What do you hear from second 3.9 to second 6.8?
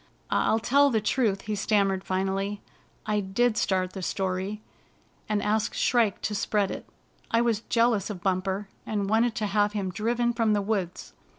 the story, and ask Shrike to spread